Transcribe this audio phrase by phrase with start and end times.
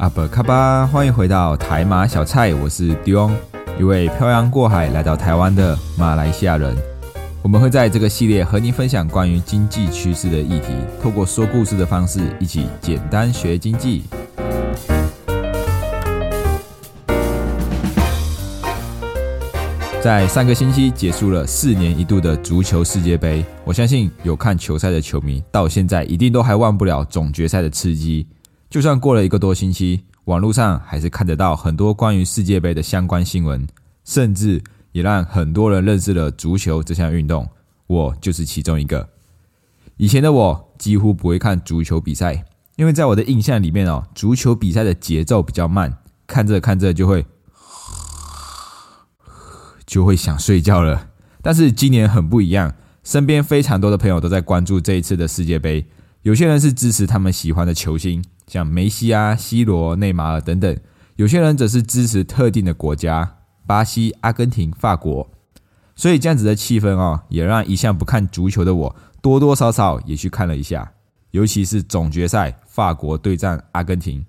[0.00, 3.32] 阿伯卡巴，欢迎回到台马小菜，我是 Dion，
[3.78, 6.74] 一位漂洋过海来到台湾的马来西亚人。
[7.42, 10.68] 我们会在这个系列和您分享关于经济趋势的议题，
[11.02, 14.04] 透过说故事的方式，一起简单学经济。
[20.00, 28.26] 在上个星期结束了四年一度的足球世界杯，我相信有看球赛的球迷到现在一定都还忘不了总决赛的刺激。
[28.70, 33.66] 就算过了一个多星期，网络上还是看得到很多关于世界杯的相关新闻，
[34.04, 37.48] 甚至也让很多人认识了足球这项运动。
[37.88, 39.08] 我就是其中一个。
[39.96, 42.44] 以前的我几乎不会看足球比赛，
[42.76, 47.26] 因为在我的印象里面哦，足球比赛的节奏比较慢，看着看着就会
[49.84, 51.08] 就会想睡觉了。
[51.42, 55.88] 但是今年很不一样，身边非常多的朋友都在关注这一次的世界杯，
[56.22, 58.24] 有些人是支持他们喜欢的球星。
[58.50, 60.76] 像梅西啊、C 罗、内马尔等等，
[61.14, 65.30] 有些人则是支持特定的国家，巴西、阿根廷、法国。
[65.94, 70.90] 所以这样子的气氛哦，也让一向不看足球的我多多少少也去看了一下。
[71.30, 74.26] 尤其是总决赛，法国对战阿根廷，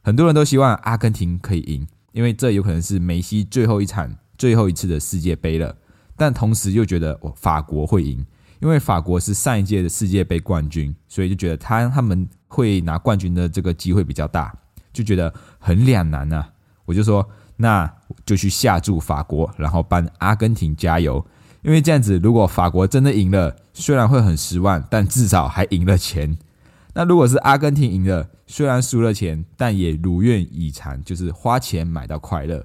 [0.00, 5.76] 很多人都希望阿根廷可以赢，因为这有可能是梅西最后一场、最后一次的世界杯了。
[6.16, 8.24] 但同时又觉得，法国会赢。
[8.60, 14.52] 因为法国是上一届的世界杯冠军，所以就觉得他他们会拿冠军的这个机会比较大，
[14.92, 16.44] 就觉得很两难呐。
[16.84, 17.88] 我就说，那
[18.26, 21.24] 就去下注法国，然后帮阿根廷加油。
[21.62, 26.38] 因为这样子，如果法国真的赢了，虽然会很失望，但至少还赢了钱。
[26.94, 32.64] 那如果是阿根廷赢了，虽然输了钱，但也如愿以偿，就是花钱买到快乐。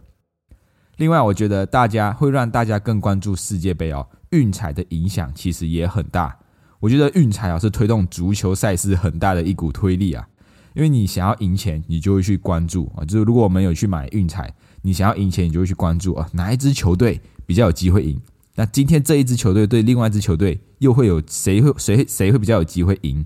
[0.97, 4.07] 另外，我觉得大家会让大家更关注世界杯哦。
[4.29, 6.35] 运彩的影响其实也很大，
[6.83, 10.27] 我觉得运彩啊是推动足球赛事很大的一股推力啊，
[10.73, 18.19] 因为你想要赢钱，你就会去关注啊，就是如果我们有去买运彩，你想要赢钱，你就会去关注啊，哪一支球队比较有机会赢？
[18.55, 23.25] 那今天这一支球队对另外一支球队又会有谁会谁谁会比较有机会赢？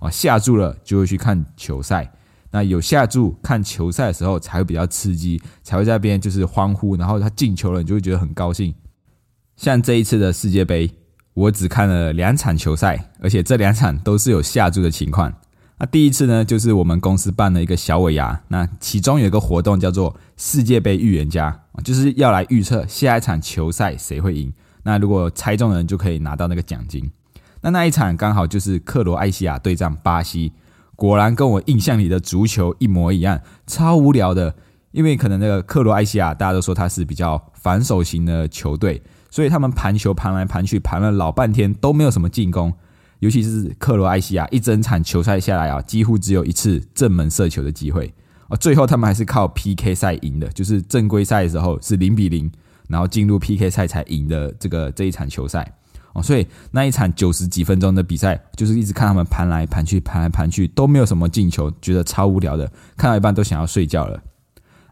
[0.00, 2.12] 啊，下注了就会去看球赛，
[2.50, 8.74] 那有下注看球赛的时候才会比较刺激，才会在那边就是欢呼，然后他进球了，你就会觉得很高兴。
[9.56, 10.90] 像这一次的世界杯，
[11.40, 15.32] 我只看了两场球赛，而且这两场都是有下注的情况。
[15.78, 24.52] 那第一次呢，就是我们公司办了一个小尾牙，那其中有一个活动叫做世界杯预言家，就是要来预测下一场球赛谁会赢。
[24.82, 27.10] 那如果猜中的人就可以拿到那个奖金。
[27.62, 30.52] 那那一场刚好就是克罗埃西亚对战巴西，
[30.94, 34.54] 果然跟我印象里的足球一模一样，超无聊的。
[34.92, 39.00] 因为可能那个克罗埃西亚大家都说他是比较反手型的球队。
[39.30, 42.72] 所以他们盘球盘来盘去，盘了老半天都没有什么进攻，
[43.20, 48.12] 尤其是克罗埃西亚一整场球赛下来啊，几乎只有一次正门射球的机会
[48.48, 48.56] 啊。
[48.56, 52.50] 最后他们还是靠 PK 赛赢的，就是正规赛的时候是零比零，
[52.88, 55.72] 然后进入 PK 赛才赢的这个这一场球赛
[56.12, 56.20] 哦。
[56.20, 62.66] 所以那一场九十几分钟的比赛，就是一直看他们盘来盘去，盘来盘去都没有什么进球，觉得超无聊的，
[62.96, 64.20] 看到一半都想要睡觉了。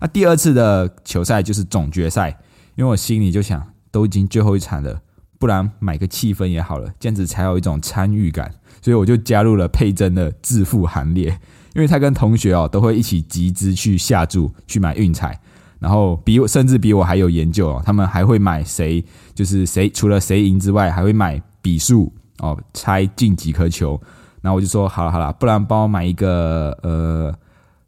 [0.00, 2.38] 那第二次的球赛就是总决赛，
[2.76, 3.66] 因为我心里就想。
[3.90, 5.00] 都已经最后一场了，
[5.38, 8.52] 不然买个气氛也好了，这样子才有一种参与感。
[8.80, 11.28] 所以我就加入了佩珍的致富行列，
[11.74, 15.40] 因为他跟同学哦都会一起集资去下注去买运彩，
[15.80, 19.04] 然后比我甚至比我还有研究哦，他们还会买谁
[19.34, 24.00] 就是谁除了谁赢之外，还会买比数哦，猜进几颗球。
[24.40, 27.36] 然后我就说好了好了，不然帮我买一个呃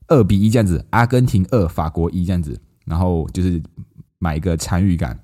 [0.09, 3.63] 二比一这样子，阿根廷二法国一这样子，然后就是
[4.19, 5.17] 买一个参与感。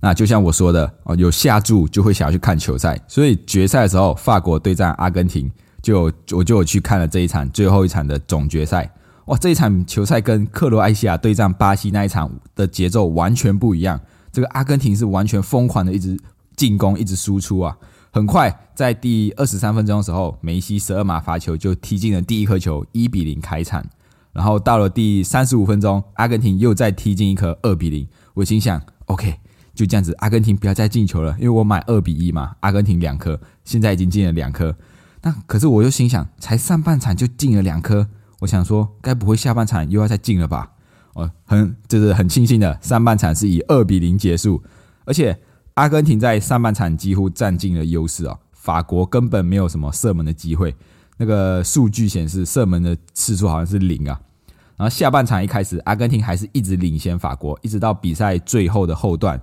[0.00, 5.50] 那就像我说的哦，有下注就会想要去看球赛，所以决赛的时候，法国对战阿根廷，
[5.82, 8.90] 就我就有去看了这一场最后一场的总决赛。
[9.26, 14.00] 哇，这一场球赛跟克罗埃西亚对战巴西那一场的节奏完全不一样。
[14.32, 16.18] 这个阿根廷是完全疯狂的一直
[16.56, 17.76] 进攻，一直输出啊。
[18.10, 23.84] 很快在第二十三分钟的时候，梅西十二码罚球就踢进了第一颗球，一比零开场。
[24.32, 28.08] 然后到了第三十五分钟，阿根廷又再踢进一颗，二比零。
[28.34, 29.36] 我心想，OK。
[29.74, 34.74] 就这样子，阿根廷不要再进球了，因为我买二比一嘛，阿根廷两颗，现在已经进了两颗。
[35.22, 38.08] 那可是我又心想，才上半场就进了两颗，
[38.40, 40.72] 我想说，该不会下半场又要再进了吧？
[41.14, 44.62] 哦，很就是很庆幸的，上半场是以二比零结束，
[45.04, 45.38] 而且
[45.74, 50.74] 阿根廷在上半场几乎占尽了优势哦，法国根本没有什么射门的机会，
[51.16, 54.20] 那个数据显示射门的次数好像是零啊。
[54.76, 59.38] 然后下半场一开始，阿根廷还是一直领先法国，一直到比赛最后的后段，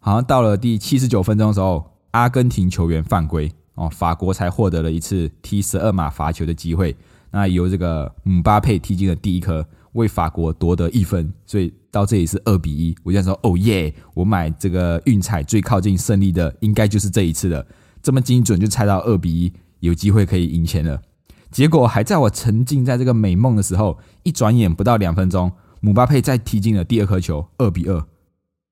[0.00, 6.96] 好像到了第七十九分钟的时候，阿根廷球员犯规哦，法国才获得了一次踢十二码罚球的机会，
[7.30, 9.64] 那由这个姆巴佩踢进了第一颗。
[9.94, 12.96] 为法国夺得一分，所以到这里是二比一。
[13.02, 13.92] 我就说：“哦耶！
[14.14, 17.66] 我买这个运彩最靠近胜利的，应该就是这一次了。
[18.00, 21.02] 这么精准就猜到二比一，有机会可以赢钱了。
[21.50, 25.50] 结果还在我沉浸在这个美梦的时候，一转眼不到两分钟，
[25.80, 28.04] 姆巴佩再踢进了第二颗球，二比二。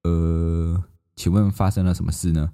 [0.04, 0.84] 呃，
[1.18, 2.48] 请问发生了什么事呢？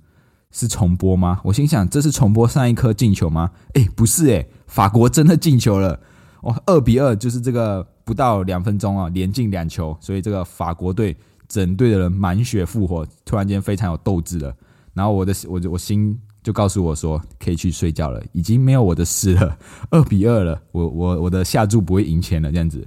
[0.51, 1.41] 是重播吗？
[1.45, 3.51] 我心想，这是重播上一颗进球吗？
[3.75, 6.01] 哎，不是哎，法国真的进球了。
[6.41, 7.87] 哦，二比二，就是这个。
[8.07, 11.17] 不到两分钟啊，连进两球，所以这个法国队
[11.49, 14.55] 整队的人满血复活，突然间非常有斗志了。
[14.93, 19.57] 然后我的我我心就告诉我说，可以去睡觉了，已经没有我的事了。
[19.89, 22.87] 二比二了，我我我的下注不会赢钱了，这样子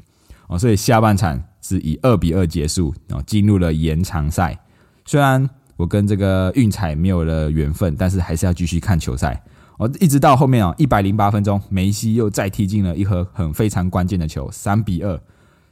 [0.50, 0.60] 哦。
[0.60, 4.56] 所以下半场是以二比二结束，然后进入了延长赛。
[5.04, 9.42] 虽然我跟这个运彩没有了缘分，但是还是要继续看球赛。
[9.78, 15.22] 哦，一直到后面啊，一百零八分钟，梅西又再踢进了一颗很非常关键的球，三比二。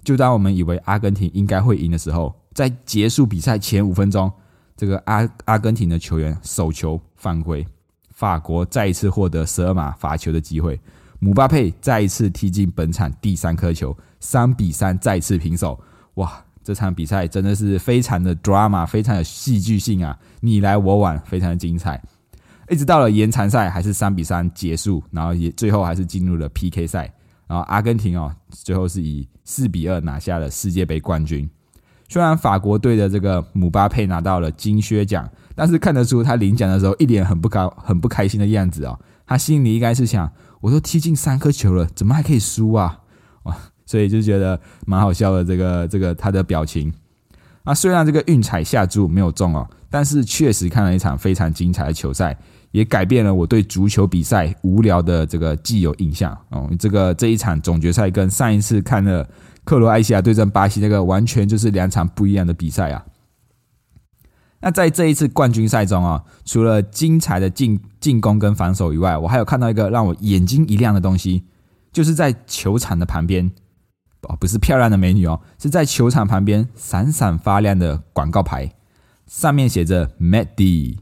[0.04, 4.32] 就当我们以为阿根廷应该会赢的时候，在结束比赛前五分钟，
[4.78, 7.66] 这个阿阿根廷的球员手球犯规，
[8.12, 10.80] 法国再一次获得十二码罚球的机会，
[11.18, 15.80] 姆巴佩再一次踢进本场第三颗球，三比三再次平手。
[16.14, 16.32] 哇，
[16.66, 22.02] 这场比赛真的是非常的 drama，非常有戏剧性啊，你来我往，非常的精彩。
[22.72, 27.14] 一直到了延长赛还是三比三结束，然后也最后还是进入了 PK 赛，
[27.46, 31.48] 然后阿根廷哦最后是以四比二拿下了世界杯冠军。
[32.10, 39.00] 虽然法国队的这个姆巴佩拿到了金靴奖，但是看得出他领奖的时候一脸很不高、很不开心的样子哦。
[39.28, 40.32] 他心里应该是想：
[40.62, 43.02] 我都踢进三颗球了，怎么还可以输啊？
[43.86, 45.44] 所以就觉得蛮好笑的。
[45.44, 46.94] 这个这个他的表情
[47.64, 52.38] 啊，虽然这个运彩下注没有中哦，但是确实看了一场非常精彩的球赛。
[52.72, 56.70] 也改变了我对足球比赛无聊的这个既有印象哦。
[56.78, 59.26] 这个这一场总决赛跟上一次看的
[59.64, 63.06] 克罗埃西亚对阵巴西那个完全就是两场不一样的比赛啊。
[64.60, 71.46] 那在这一次冠军赛中啊，除了精彩的进进攻跟防守以外，我还有看到一个让我眼睛一亮的东西，
[71.94, 73.50] 就是在球场的旁边
[74.26, 78.72] 哦，不是漂亮的美女哦，是在球场旁边闪闪发亮的广告牌，
[79.26, 80.98] 上面写着 “Medi”。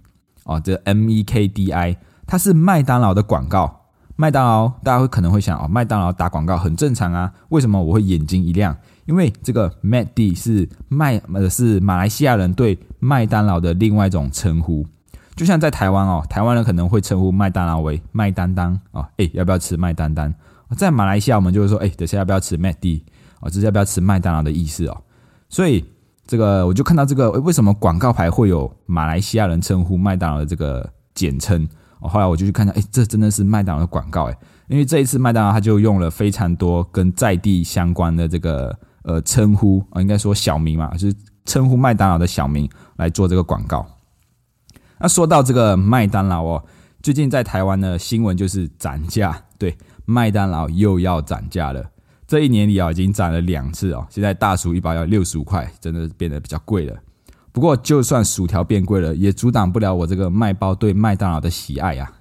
[0.46, 1.96] 哦，这 M E K D I，
[2.28, 3.80] 它是麦当劳的广告。
[4.18, 8.76] 麦当劳，大家会可能会想，哦，麦当劳打广告很正常啊，为什么我会眼睛一亮？
[9.06, 14.86] 因为这个 Medi 是麦，呃，是马来西亚人对麦当劳的另外一种称呼。
[15.34, 20.34] 就像在台湾哦，台湾人可能会称呼麦当劳为麦当当哦，哎，要不要吃麦当当？
[20.76, 23.02] 在马来西亚，我们就会说，哎，等下要不要吃 Medi？
[23.44, 25.02] 哦，这是要不要吃麦当劳的意思哦，
[25.50, 25.86] 所以。
[26.26, 31.68] 这个我就看到这个，为什么广告牌会有马来西亚人称呼麦当劳的这个简称？
[32.00, 34.38] 哦，后来我就去看到，哎，这真的是麦当劳的广告，哎，
[34.70, 43.86] 因为这一次麦当劳他就用了非常多跟在地相关的这个呃称呼啊，应该说小名嘛，就是称呼麦当劳的小名来做这个广告。
[45.00, 46.64] 那说到这个麦当劳哦，
[47.02, 51.84] 最近在台湾的新闻就是涨价，对，麦当劳又要涨价了。
[52.34, 54.08] 这一年里啊，已经涨了两次哦。
[54.10, 56.96] 现在大薯一包要六十五块，真的变得比较贵了。
[57.52, 62.12] 不过，就算薯条变贵了，也阻挡不了我这个卖包对麦当劳的喜爱呀。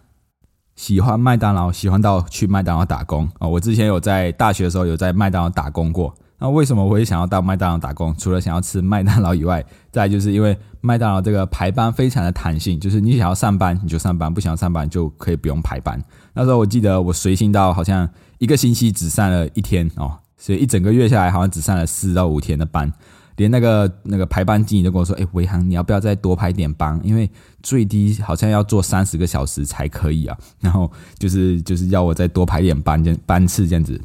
[0.77, 3.49] 喜欢麦当劳，喜欢到去麦当劳打工啊。
[3.49, 6.15] 我之前有在大学的时候有在麦当劳打工过。
[6.43, 8.13] 那为什么我会想要到麦当劳打工？
[8.19, 16.03] 除了想要吃麦当劳以外，再就是因为麦当劳这个排班非常的弹性，就是你想要上班你就上班，不想要上班就可以不用排班。
[16.35, 18.09] 那时候我记得我随性到好像
[18.39, 22.93] 一个星期只上了一天哦，所以一整个月下来好像只上了四到五天的班，
[23.37, 27.01] 连那个那个排班经理都跟我说：“哎，维航你要不要再多排点班？
[27.05, 27.31] 因为
[27.63, 34.01] 最低好像要做三十个小时才可以啊。”然后就是就是要我再多排点班班次这样子。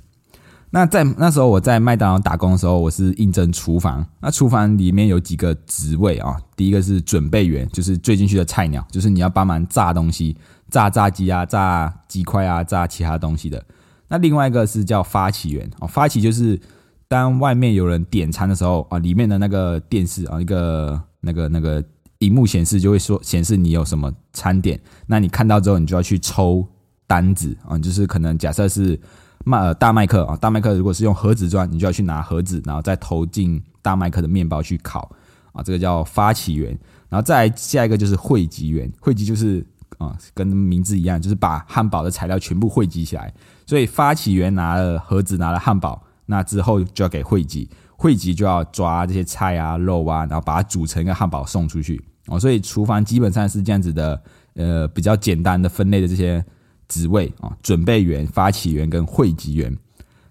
[0.69, 4.05] 那在那时候我在麦当劳打工的时候，我是应征厨房。
[4.19, 6.35] 那厨房里面有几个职位啊？
[6.55, 10.35] 第一个是准备员，就是最进去的菜鸟，就是你要帮忙炸东西，
[10.69, 13.63] 炸炸鸡啊，炸鸡块啊，炸其他东西的。
[14.09, 16.59] 那另外一个是叫发起员哦，发起就是
[17.07, 21.83] 当外面有人点餐的时候啊，里面的那个电视啊，一个那个那个
[22.19, 26.67] 荧幕显示就会说显示你有什么餐点，那你看到之后，你就要去抽
[27.05, 28.99] 单子啊，就是可能假设是
[29.47, 35.09] 麦大麦克啊，大麦克如果是用盒子装，你就要去拿盒子，然后再投进大麦克的面包去烤
[35.53, 36.77] 啊，这个叫发起员。
[37.09, 39.65] 然后再下一个就是汇集员，汇集就是
[39.97, 43.33] 啊，跟名字一样，就是把汉堡的材料全部汇集起来。
[43.65, 52.37] 所以发起员拿了盒子，拿了汉堡，那之后就要给汇集，汇集就要抓这些菜啊、肉啊，然后把它煮成一个汉堡送出去哦。
[52.37, 54.21] 所以厨房基本上是这样子的，
[54.55, 56.43] 呃，比较简单的分类的这些
[56.87, 59.75] 职位啊，准备员、发起员跟汇集员。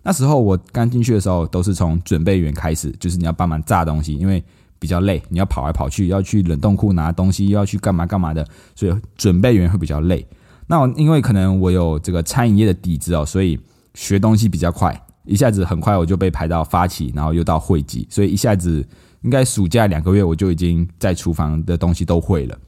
[0.02, 4.42] 那时候我刚进去的时候，都是从准备员开始，就是你要帮忙炸东西，因为。
[4.78, 10.24] 比较累，你要跑来跑去，要去冷冻库拿东西，要去干嘛干嘛的，所以准备员会比较累。
[10.66, 13.58] 那因为可能我有这个餐饮业的底子哦，所以
[13.94, 14.94] 学东西比较快，
[15.24, 18.86] 一下子很快我就被排到发起，然后又到汇集，所以一下子
[19.22, 22.58] 应该暑假两个月我就已经在厨房的东西都会了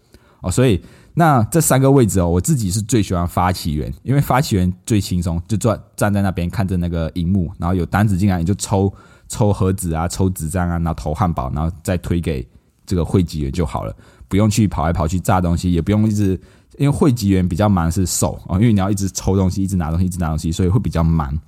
[0.40, 0.50] 哦。
[0.50, 0.80] 所以
[1.18, 8.92] 那这三个位置哦，我自己是最喜欢发起员，因为发起员最轻松，就坐站在那边看着那个荧幕，然后有单子进来你就抽。
[9.30, 12.48] 抽盒子啊，抽纸张啊，然后投汉堡，然后再推给
[12.86, 13.94] 这个汇集员就好了，
[14.26, 16.30] 不用去跑来跑去炸东西，也不用一直，
[16.78, 21.38] 因为汇集员比较忙是手啊，因为你要一直抽东西，一直拿东西，一直拿东西，所以会比较忙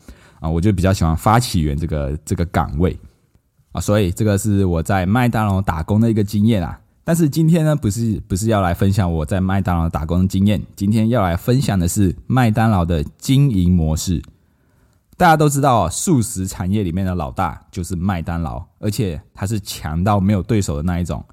[0.40, 0.46] 啊。
[0.46, 2.94] 我就比较喜欢发起员这个这个岗位
[3.72, 6.78] 啊，所以这个是我在麦当劳打工的一个经验啊。
[7.02, 14.22] 但是今天呢，不是不是要来分享我在麦当劳打工的经验，今天要来分享的是麦当劳的经营模式。
[15.16, 21.24] 大家都知道，素食产业里面的老大就是麦当劳，而且它是强到没有对手的那一种。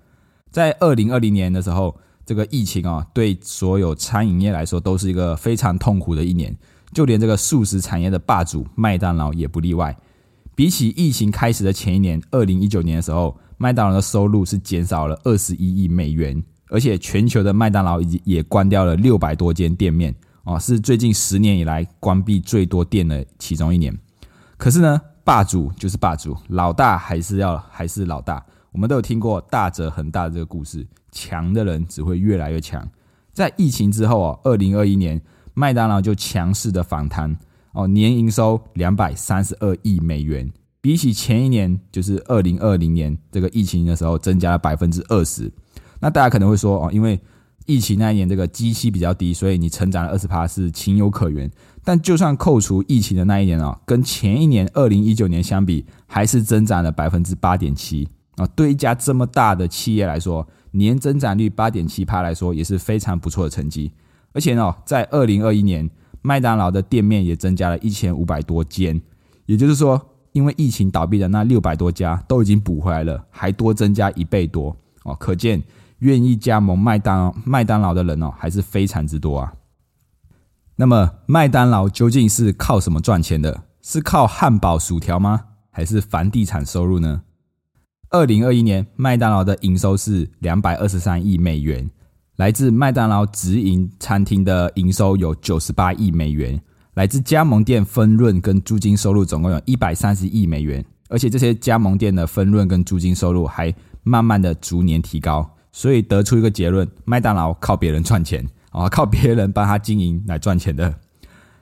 [0.51, 1.95] 在二零二零年的时候，
[2.25, 6.57] 这个疫情啊，对所有餐饮业来说都是一个非常痛苦的一年，
[6.91, 9.95] 就连这个素食产业的霸主麦当劳也不例外。
[10.55, 20.15] 比起疫情开始的前一年，二零一九年的时候，麦当劳的收入是减少了二十一亿美元，而且全球的麦当劳已经也关掉了六百多间店面。
[20.43, 23.93] 哦，是最近十年以来关闭最多店的其中一年。
[24.55, 28.45] 可是呢，霸主就是霸主，老大还是要还是老大。
[28.71, 32.87] 我们都有听过“大者恒大”这个故事，强的人只会越来越强。
[33.33, 35.21] 在疫情之后哦，二零二一年
[35.53, 37.37] 麦当劳就强势的反弹
[37.73, 40.49] 哦，年营收两百三十二亿美元，
[40.81, 45.51] 比起前一年就是二零二零年这个疫情的时候增加了百分之二十。
[45.99, 47.19] 那大家可能会说哦，因为
[47.65, 51.51] 疫情那一年，这个基期比较低，所以你成长了二十趴是情有可原。
[51.83, 58.45] 但就算扣除疫情的那一年啊，跟前一年二零一九年相比，还是增长了百分之八点七啊。
[58.47, 63.91] 对一家这么大的企业来说，年增长率八点七趴来说，也是非常不错的成绩。
[64.33, 65.89] 而且呢，在二零二一年，
[66.21, 69.01] 麦当劳的店面也增加了一千五百多间，
[69.45, 75.63] 也就是说，因为疫情倒闭的那六百多家都已经补回来了，还多增加一倍多哦，可见。
[76.01, 79.51] 愿意加盟麦当麦当劳的人哦，还是非常之多啊。
[80.75, 83.63] 那么麦当劳究竟是靠什么赚钱的？
[83.81, 85.45] 是靠汉堡、薯条吗？
[85.71, 87.23] 还是房地产收入呢？
[88.11, 91.89] 二零二一年，麦当劳的营收是两百二十三亿美元，
[92.35, 96.61] 来自麦当劳直营餐厅的营收有九十八亿美元，
[96.97, 105.47] 来自加盟店分润跟租金收入总共有一百三十亿美元，而且这些加盟店的分润跟租金收入还慢慢的逐年提高。
[105.71, 110.91] 所以得出一个结论：麦当劳靠别人赚钱啊，靠别人帮他经营来赚钱的。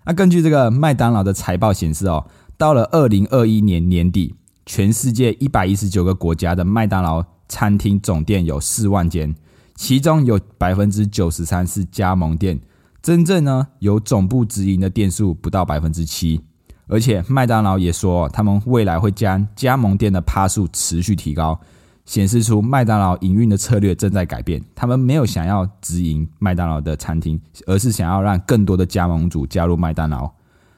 [0.06, 2.26] 那根据这个麦当劳的财报显示哦，
[2.58, 9.36] 到了二零二一年年底，全世界一百一十九个国家的麦当劳餐厅总店有四万间，
[9.76, 12.58] 其中有百分之九十三是加盟店，
[13.06, 16.42] 真正呢有总部直营的店数不到百分之七。
[16.88, 21.60] 而且麦当劳也说，他们未来会将加盟店的趴数持续提高。
[22.06, 30.28] 显示出麦当劳营运的策略正在改变，他们没有想要直营麦当劳的餐厅，而是想要让更多的加盟主加入麦当劳。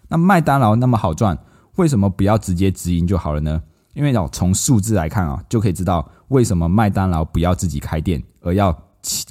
[0.09, 1.37] 那麦当劳那么好赚，
[1.77, 3.63] 为什么不要直接直营就好了呢？
[3.93, 8.77] 因为哦，从数字来看啊，就可以知道为什么麦当劳不要自己开店，而要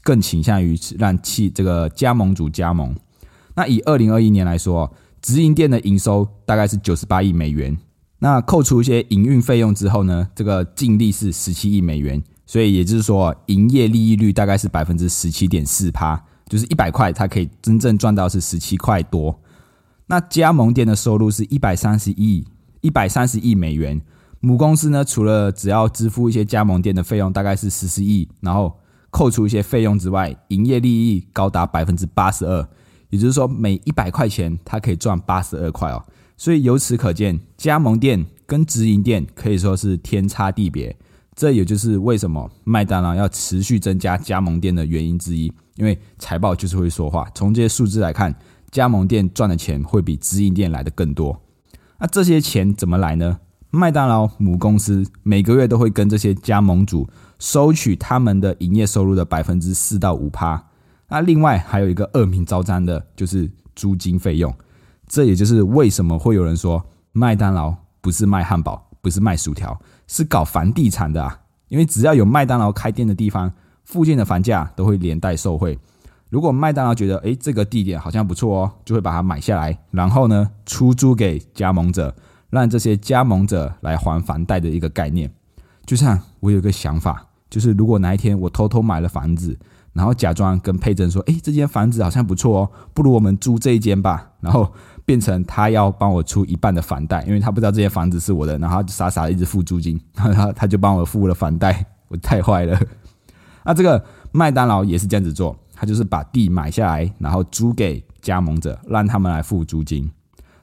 [0.02, 2.95] 更倾向于让企这个加盟主加盟。
[3.54, 4.92] 那以二零二一年来说，
[5.23, 7.76] 直营店的营收大概是九十八亿美元。
[8.18, 19.38] 那扣除一些营运费用之后呢，这个净利是十七亿美元，所以也就是说，营业利益率大概是百分之十七点四趴，就是一百块，它可以真正赚到是十七块多。
[20.06, 22.47] 那加盟店的收入是一百三十亿，
[22.80, 24.00] 一百三十亿美元。
[24.40, 28.78] 母公司呢，除了只要支付一些加盟店的费用，大概是十四亿，然后
[29.11, 32.69] 扣除一些费用之外，营业利益高达百分之八十二，
[33.11, 36.05] 也就是说，每一百块钱它可以赚八十二块哦。
[36.37, 40.95] 所以由此可见，加盟店跟直营店可以说是天差地别。
[41.35, 45.53] 这也就是为什么麦当劳要持续增加加盟店的原因之一。
[45.77, 48.35] 因为财报就是会说话，从这些数字来看，
[48.71, 51.39] 加盟店赚的钱会比直营店来的更多。
[51.99, 53.39] 那这些钱怎么来呢？
[53.71, 57.07] 麦当劳母公司每个月都会跟这些加盟主
[57.38, 60.62] 收取他们的营业收入的百分之四到五趴。
[61.09, 64.52] 那另外还有一个恶名昭彰的，就是租金费用。
[65.07, 71.40] 这也就是为什么会有人说麦当劳不是卖汉堡，不是卖薯条，是搞房地产的啊！
[71.69, 73.52] 因为只要有麦当劳开店的地方，
[73.85, 75.78] 附近的房价都会连带受惠。
[76.28, 82.14] 如果麦当劳觉得诶这个地点好像不错哦，就会把它买下来，然后呢出租给加盟者。
[82.49, 85.31] 让这些加盟者来还房贷的一个概念，
[85.87, 89.57] 就像我有个想法，就是如果哪一天我偷偷买了房子，
[89.93, 94.71] 然后假装跟佩珍说：“哎，这间房子好像不错哦，不如我们租这一间吧。”然后
[95.05, 102.78] 变成他要帮我出一半的房贷，因为他不知道这间房子是我的，然后就傻傻的一直付租金，然 后他就帮我付了房贷，我太坏了。
[103.64, 110.11] 那这个麦当劳也是这样子做，他就是把地买下来，然后租给加盟者，让他们来付租金。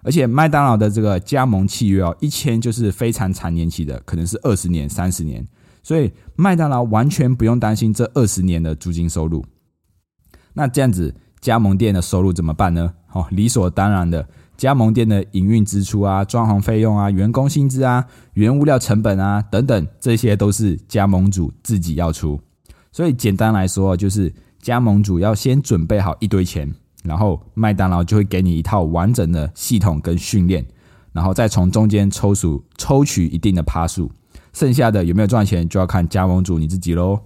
[0.04, 5.48] 而且麦当劳的这个加盟契约哦，一签就是非常长年期的，可能是二十年、三十年，
[5.82, 9.44] 所以麦当劳完全不用担心这二十年的租金收入。
[10.54, 12.94] 那这样子，加盟店的收入怎么办呢？
[13.14, 22.40] 哦，理所当然的，加盟店的营运支出啊、装潢费用啊、员工薪资啊、原物料成本啊等等，这些都是加盟主自己要出。
[22.92, 26.72] 所以简单来说，就是加盟主要先准备好一堆钱。
[27.04, 30.66] 然后麦当劳就会给你一套完整的系统跟训练，
[31.12, 34.12] 然后再从中间抽数抽取一定的趴数，
[34.54, 37.20] 剩下的有没有赚钱就要看加盟主你自己喽。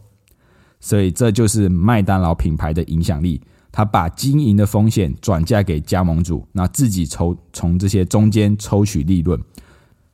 [0.79, 3.41] 所以这就是麦当劳品牌的影响力，
[3.71, 9.39] 他把经营的风险转嫁给加盟主，那自己抽从这些中间抽取利润。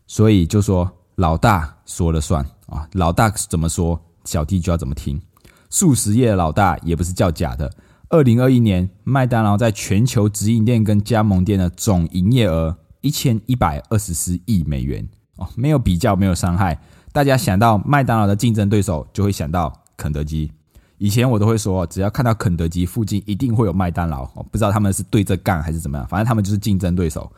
[0.08, 5.22] 所以就说老大说了算啊，老大怎么说，小弟就要怎么听。
[5.70, 7.72] 数十页的老大也不是叫假的。
[8.14, 16.80] 二零二一年，麦当劳在全球直营店跟加盟店的总营业额一千一百二十四亿美元哦，没有比较，没有伤害。
[17.12, 20.52] 大家想到麦当劳的竞争对手，就会想到肯德基。
[21.00, 24.26] 以前我都会说，只要看到肯德基附近，一定会有麦当劳。
[24.36, 27.32] 哦，不知道他们是对着干还是怎么样，反正他们就是竞争对手。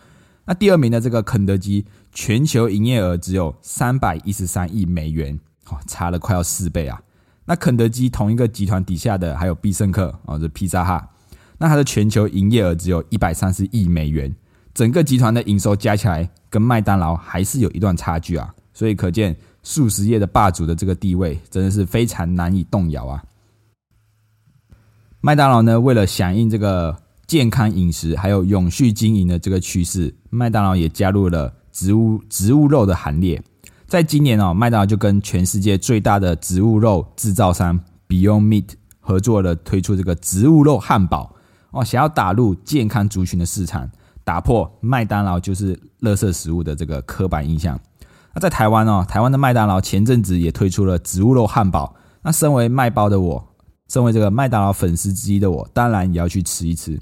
[0.43, 7.01] 那第二名的这个肯德基，全球营业额只有三百一十三亿美元，哦，差了快要四倍啊。
[7.45, 11.07] 那肯德基同一个集团底下的还有必胜客啊，这披萨哈，
[11.59, 14.35] 那它的全球营业额只有一百三十亿美元，
[14.73, 23.23] 整个集团的营收加起来跟麦当劳还是有一段差距啊，所以可见数十业的霸主的这个地位真的是非常难以动摇啊。
[25.21, 33.39] 麦当劳呢，为了响应这个健康饮食还有永续经营的这个趋势，麦当劳也加入了植物植物肉的行列。
[33.95, 37.79] 在今年哦，麦当劳就跟全世界最大的植物肉制造商
[38.09, 41.33] Beyond Meat 合作了，推出这个植物肉汉堡
[41.71, 43.89] 哦，想要打入健康族群的市场，
[44.25, 47.79] 打破麦当劳就是垃圾食物的这个刻板印象。
[48.33, 51.95] 那在台湾哦，台湾的麦当劳前阵子也推出了植物肉汉堡。
[52.21, 53.47] 那身为卖包的我，
[53.87, 56.99] 身为这个麦当劳粉丝之一的我，当然也要去吃一吃。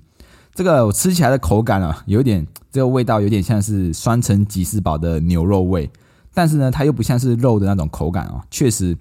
[0.53, 5.89] 这个我吃起来的口感啊，有点这个味道，有点像是双层吉士堡的牛肉味。
[6.33, 8.97] 但是呢，它又不像是肉的那种口感哦，确实，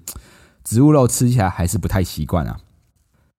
[0.62, 2.59] 植物肉吃起来还是不太习惯啊。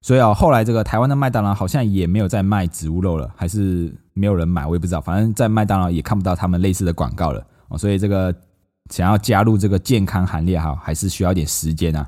[0.02, 5.00] 所以啊，后来这个台湾的麦当劳好像也没有在卖植物肉了，还是没有人买，我也不知道。
[5.00, 7.78] 反正，在麦当劳也看不到他们类似的广告了哦。
[7.78, 8.36] 所以这个
[8.90, 12.06] 想要加入这个健康行列哈，还是需要一点时间啊。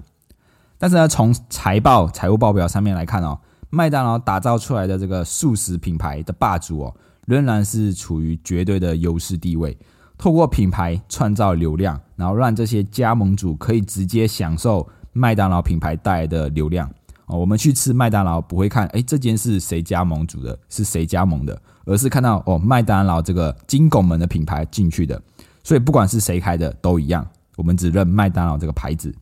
[0.77, 6.95] 但是呢，从财报、财务报表上面来看哦，麦当劳打造出来的这个素食品牌的霸主哦，
[7.27, 9.77] 仍然是处于绝对的优势地位。
[10.17, 16.89] 透过品牌创造流量，然后让这些加盟主可以直接享受麦当劳品牌带来的流量
[17.25, 17.37] 哦。
[17.37, 25.21] 我们去吃麦当劳不会看，哎，这间是谁加盟主的，是谁加盟的，而是看到哦，麦当劳这个金拱门的品牌进去的。
[25.63, 29.13] 所以不管是谁开的都一样，我们只认麦当劳这个牌子。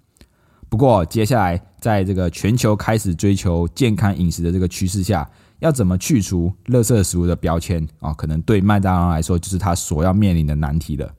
[0.69, 5.27] 不过接下来在这个全球开始追求健康饮食的这个趋势下。
[5.63, 8.13] 要怎么去除垃圾食物的标签啊？
[8.13, 11.09] 可能对麦当劳来说，就是他所要面临的难题了。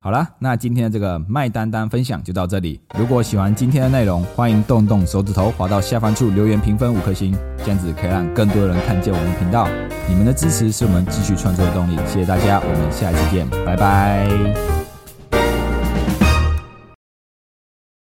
[0.00, 2.80] 好了，那今天的这个麦当当分享就到这里。
[2.96, 9.68] 如果喜欢今天的内容，欢迎动动手指头滑到下方处留言评分五颗星，这样子可以让更多人看见我们频道。
[10.08, 14.81] 你们的支持是我们继续创作的动力，谢谢大家，我们下一次见，拜拜。